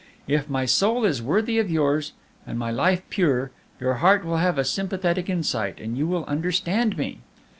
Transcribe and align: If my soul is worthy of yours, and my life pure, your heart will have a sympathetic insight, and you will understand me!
If 0.27 0.49
my 0.49 0.65
soul 0.65 1.05
is 1.05 1.21
worthy 1.21 1.59
of 1.59 1.69
yours, 1.69 2.13
and 2.47 2.57
my 2.57 2.71
life 2.71 3.03
pure, 3.11 3.51
your 3.79 3.93
heart 4.01 4.25
will 4.25 4.37
have 4.37 4.57
a 4.57 4.63
sympathetic 4.65 5.29
insight, 5.29 5.79
and 5.79 5.95
you 5.95 6.07
will 6.07 6.25
understand 6.25 6.97
me! 6.97 7.19